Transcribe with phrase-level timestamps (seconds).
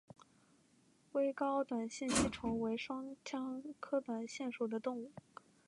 [1.11, 5.11] 微睾短腺吸虫为双腔科短腺属的动物。